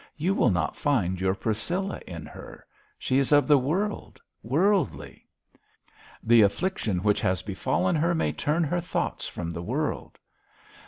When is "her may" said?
7.95-8.31